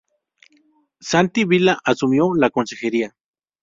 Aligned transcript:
Santi 0.99 1.45
Vila 1.45 1.77
asumió 1.85 2.33
la 2.33 2.49
consejería. 2.49 3.13